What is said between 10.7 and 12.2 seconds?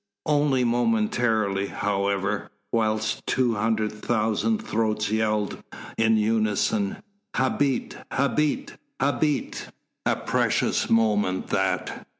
moment that!